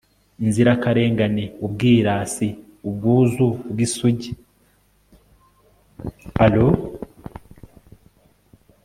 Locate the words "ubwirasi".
1.65-2.47